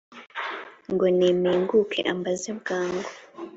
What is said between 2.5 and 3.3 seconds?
bwangu,